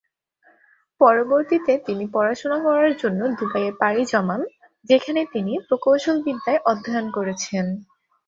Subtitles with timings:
[1.01, 4.41] পরবর্তীতে তিনি পড়াশুনা করার জন্য দুবাইয়ে পাড়ি জমান,
[4.85, 7.65] যেখানে তিনি প্রকৌশলবিদ্যায় অধ্যয়ন করেছেন।